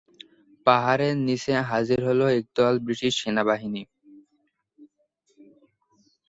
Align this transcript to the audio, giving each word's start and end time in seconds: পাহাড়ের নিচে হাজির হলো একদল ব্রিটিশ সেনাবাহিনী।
পাহাড়ের 0.67 1.15
নিচে 1.27 1.53
হাজির 1.69 1.99
হলো 2.09 2.25
একদল 2.37 2.75
ব্রিটিশ 2.85 3.13
সেনাবাহিনী। 3.21 3.83